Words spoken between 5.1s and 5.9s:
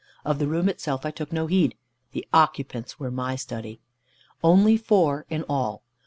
in all.